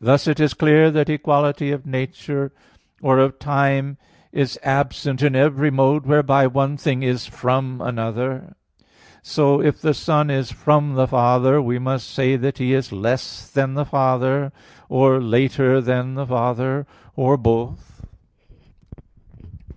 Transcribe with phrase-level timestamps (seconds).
[0.00, 2.50] Thus it is clear that equality of nature
[3.00, 3.96] or of time
[4.32, 8.56] is absent in every mode whereby one thing is from another.
[9.22, 13.48] So if the Son is from the Father, we must say that He is less
[13.48, 14.50] than the Father,
[14.88, 16.84] or later than the Father,
[17.14, 18.04] or both.